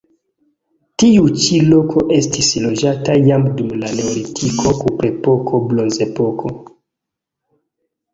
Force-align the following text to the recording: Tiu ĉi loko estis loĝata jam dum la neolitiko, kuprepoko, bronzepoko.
Tiu 1.01 1.25
ĉi 1.41 1.57
loko 1.73 2.05
estis 2.15 2.47
loĝata 2.63 3.17
jam 3.27 3.45
dum 3.59 3.75
la 3.81 3.91
neolitiko, 3.99 4.73
kuprepoko, 4.79 5.61
bronzepoko. 5.67 6.53